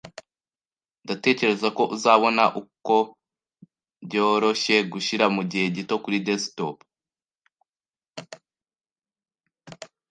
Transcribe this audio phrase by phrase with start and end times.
[1.03, 2.43] Ndatekereza ko uzabona
[2.87, 2.97] ko
[4.07, 6.77] byoroshye gushyira mugihe gito kuri desktop.